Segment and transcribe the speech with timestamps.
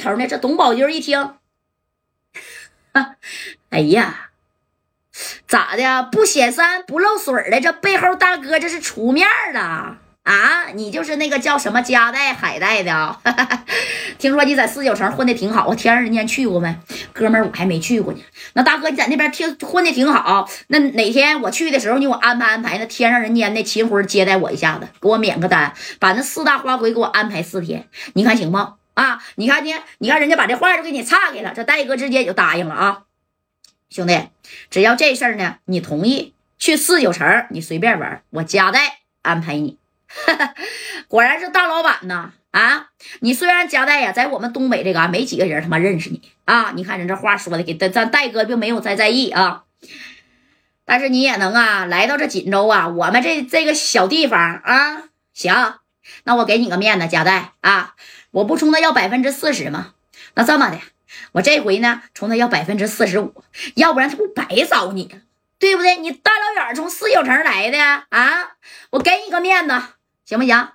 [0.00, 0.26] 头呢。
[0.26, 1.34] 这董宝军一听，
[3.68, 4.30] 哎呀，
[5.46, 6.02] 咋的？
[6.02, 9.98] 不显山不露水的，这背后大哥这是出面了。
[10.22, 13.20] 啊，你就是那个叫什么家带海带的啊？
[14.18, 16.76] 听说你在四九城混的挺好，天上人间去过没？
[17.14, 18.20] 哥们，我还没去过呢。
[18.52, 28.79] 那大哥，你在那边听混的挺好，那哪天我去的时候，你给我安排安排，那天上人间的秦辉接待我一下子，给我免个单，把那四大花魁给我安排四天，你看行不？
[28.94, 29.74] 啊，你看呢？
[29.98, 33.02] 你看人家把这话都给你岔开了，这戴哥直接就答应了啊。
[33.88, 34.28] 兄弟，
[34.70, 39.78] 只要这事儿呢，你同意去四九城，你随便玩，我家带安排你。
[41.08, 42.32] 果然是大老板呐！
[42.50, 42.88] 啊，
[43.20, 46.72] 你虽然夹带呀，在我们东北这嘎没几个人他妈认识你啊！
[46.74, 49.64] 你看人这话说的，给咱咱戴哥并没有再在意啊。
[50.84, 55.74] 但是你也能啊，来到这锦州啊，我们这这个小地方啊，行，
[56.24, 57.94] 那我给你个面子，夹带啊，
[58.30, 59.94] 我不冲他要百分之四十吗？
[60.34, 60.78] 那这么的，
[61.32, 63.42] 我这回呢，冲他要百分之四十五，
[63.74, 65.14] 要不然他不白找你，
[65.58, 65.96] 对不对？
[65.96, 67.78] 你大老远从四九城来的
[68.08, 68.56] 啊，
[68.90, 69.74] 我给你个面子。
[70.24, 70.68] 行不行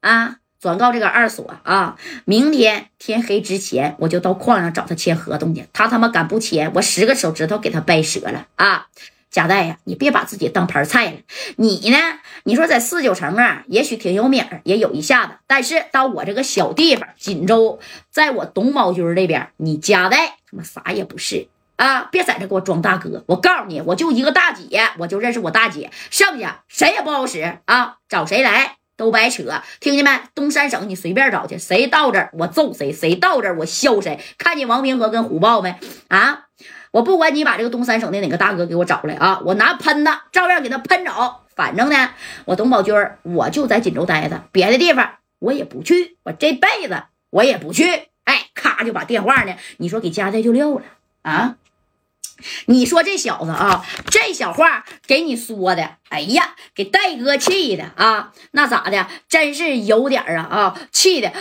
[0.00, 0.36] 啊？
[0.58, 5.68] 转告这个二锁啊，明天天黑之前，我就到矿上找他签合同去。
[5.74, 8.86] 他他妈敢不签，我十个手指头给他掰折了啊！
[9.34, 11.12] 贾代呀，你别把自己当盘菜了。
[11.56, 11.98] 你呢？
[12.44, 15.32] 你说在四九城啊，也许挺有名，也有一下子。
[15.48, 17.80] 但是到我这个小地方锦州，
[18.12, 22.08] 在我董宝军这边，你贾代他妈啥也不是啊！
[22.12, 23.24] 别在这给我装大哥。
[23.26, 27.96] 我告诉你，我就一个大姐，我就认识我大姐，剩下谁也不好使啊！
[28.08, 28.76] 找谁来？
[28.96, 29.42] 都白扯，
[29.80, 30.12] 听见没？
[30.36, 34.20] 东三省你随便找去，谁到这儿我揍谁，谁到这儿我削谁。
[34.38, 35.74] 看见王平和跟虎豹没？
[36.06, 36.42] 啊！
[36.94, 41.10] 我不管你把这个东三省的哪个大哥给我找来啊，我拿喷子照样给他喷走。
[41.56, 42.10] 反正呢，
[42.44, 47.84] 我董宝军我就在锦州待着，别的地方我也不去，我这辈子我也不去。
[48.22, 50.82] 哎，咔就把电话呢，你说给家带就撂了
[51.22, 51.56] 啊？
[52.66, 55.96] 你说这小子啊，这小话给你说的。
[56.10, 58.32] 哎呀，给戴哥气的啊！
[58.52, 59.08] 那咋的？
[59.28, 61.32] 真是有点啊啊，气的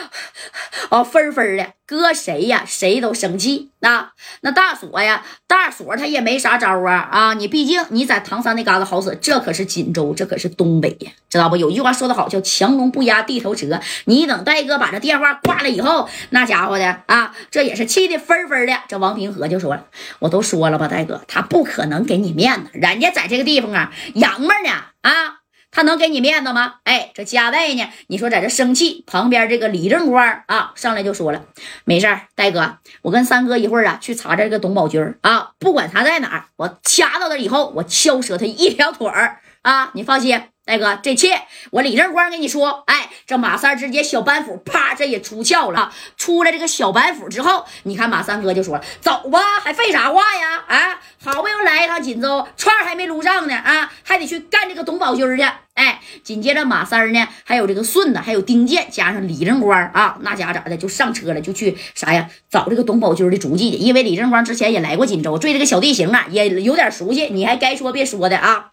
[0.89, 1.73] 哦，分分的。
[1.85, 2.63] 搁谁呀？
[2.65, 4.13] 谁都生气啊！
[4.41, 7.33] 那大锁呀，大锁他也没啥招啊啊！
[7.35, 11.57] 你毕竟你在唐山那嘎达好使，这可是锦州，这可是东北呀，知道不？
[11.57, 13.81] 有句话说得好，叫强龙不压地头蛇。
[14.05, 18.73] 你等戴哥把这电话挂了以后，那家伙的啊，这也是气的分分的。
[18.87, 19.87] 这王平和就说了
[20.19, 24.69] ：“我都说了吧，戴哥，他不可能给你面子，人家在这个地方啊，洋们。”呢
[25.01, 25.39] 啊，
[25.71, 26.75] 他能给你面子吗？
[26.83, 27.89] 哎，这家代呢？
[28.05, 31.45] 你说在这生气，旁边这个李正官啊，上来就说了
[31.83, 39.89] ：“没事儿，戴哥，我跟三哥一会儿啊去查这个董宝军啊，不管他在哪儿，我掐到他以后，我敲折他一条腿儿啊！
[39.95, 41.41] 你放心。”大哥，这切
[41.71, 45.93] 我李正光跟你说，哎，这马三直接小板斧，啪，这也出鞘了。
[46.15, 50.63] 出来这个小板斧之后，你看马三哥就说了：“走吧，还废啥话呀？
[50.65, 55.43] 啊，好不容易来一趟锦州，串还没撸上呢，啊，还得去干这个董宝军去。”
[55.75, 62.29] 哎，紧接着马三呢，还有这个顺子，还有丁健，加上李正光啊，那家咋的就上车了，就去啥呀？
[62.49, 63.77] 找这个董宝军的足迹去。
[63.77, 67.25] 因为李正光之前也来过锦州，对这个小地形啊也有点熟悉。
[67.25, 68.69] 你还该说别说的啊。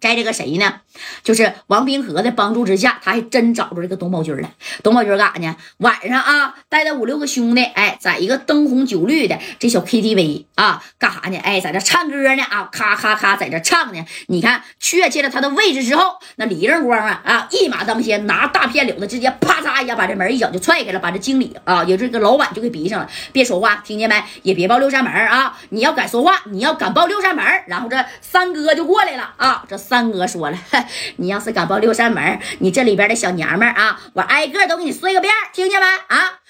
[0.00, 0.80] 在这个谁呢？
[1.22, 4.50] 就是王冰河的帮助之下，他还真找着这个董宝军了。
[4.82, 5.56] 董宝军干啥呢？
[5.78, 11.36] 晚上啊，带着五六个兄弟，哎，在一个灯红酒绿的这小 KTV 啊，干啥呢？
[11.38, 14.04] 哎，在这唱歌呢啊，咔咔咔，在这唱呢。
[14.28, 23.08] 你看，确切了他的位置之后，那李正光啊啊，一马当先，拿大片柳子，直接啪嚓一下把这门一脚就踹开了，把这经理啊，也这个老板就给逼上了。
[23.32, 24.22] 别说话，听见没？
[24.42, 25.58] 也别报六扇门啊！
[25.68, 29.78] 你要敢说话，你要敢报六扇门，然后这三哥就过来了啊，这。
[29.82, 30.56] 三哥说了，
[31.16, 35.86] 你要是敢报六扇门，你这里边的小娘们啊，我挨个都给你碎个遍，听见没？
[35.86, 36.40] 啊，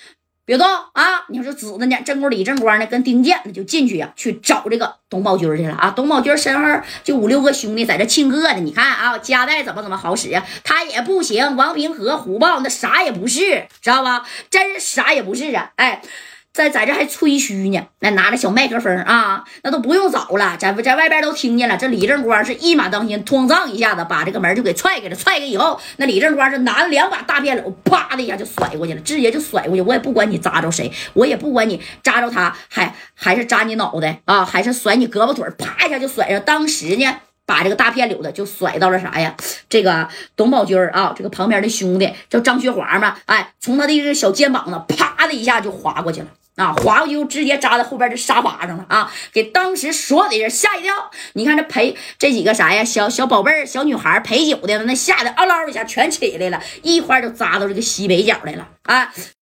[0.44, 1.24] 别动啊！
[1.28, 5.92] 你说指着呢，正宫李正光呢，跟丁健那就进去呀，去找这个董宝军去了啊。
[5.94, 8.60] 董宝军身后就五六个兄弟在这庆贺呢。
[8.60, 10.44] 你看啊，家带怎么怎么好使呀？
[10.64, 14.26] 他也不行，王平和虎豹那啥也不是，知道吧？
[14.50, 15.70] 真啥也不是啊！
[15.76, 16.02] 哎。
[16.52, 21.78] 在在这还吹嘘呢，那拿着小麦克风啊，那都不用找了，在在外边都听见了。
[21.78, 25.16] 这李正光是一马当先，咣当一下子把这个门就给踹开了。
[25.16, 29.80] 踹开以后，那李正光是拿了两把大片柳，啪的一下就甩过去了，直接就甩过去。
[29.80, 36.38] 我也不管你扎着谁，我也不管你扎着他，还还是扎你脑袋啊，还是甩你胳膊腿，啪一下就甩上。
[36.44, 37.06] 当时呢，
[37.46, 39.34] 把这个大片柳子就甩到了啥呀？
[39.70, 40.06] 这个
[40.36, 46.26] 董宝军啊，这个旁边的兄弟叫张学华嘛，哎，从他的这个小肩膀子啪的一下就划过去了。
[46.56, 49.10] 啊，划过去就直接扎在后边的沙发上了啊！
[49.32, 51.10] 给当时所有的人吓一跳。
[51.32, 59.10] 你看这陪这几个啥呀，小小宝贝儿、小女孩陪酒的，那吓得嗷嗷一下全起来了，一块就扎到这个西北角来了啊！